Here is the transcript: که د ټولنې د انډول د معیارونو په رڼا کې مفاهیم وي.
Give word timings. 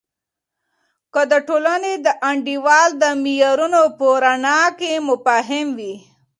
که 1.13 1.21
د 1.31 1.33
ټولنې 1.47 1.93
د 2.05 2.07
انډول 2.29 2.87
د 3.03 3.05
معیارونو 3.23 3.81
په 3.97 4.07
رڼا 4.23 4.61
کې 4.79 4.91
مفاهیم 5.07 5.67
وي. 5.77 5.95